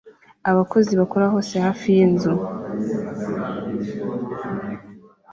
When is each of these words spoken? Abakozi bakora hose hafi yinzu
Abakozi 0.49 0.91
bakora 0.99 1.25
hose 1.33 1.55
hafi 1.65 1.85
yinzu 1.95 2.31